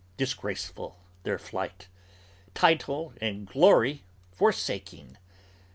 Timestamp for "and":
3.21-3.45